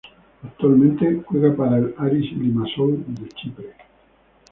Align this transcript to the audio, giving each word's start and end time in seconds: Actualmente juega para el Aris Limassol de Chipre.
Actualmente 0.43 1.21
juega 1.27 1.55
para 1.55 1.77
el 1.77 1.93
Aris 1.95 2.35
Limassol 2.35 3.05
de 3.07 3.29
Chipre. 3.35 3.73